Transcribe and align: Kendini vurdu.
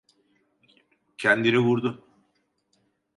Kendini 1.17 1.59
vurdu. 1.63 2.03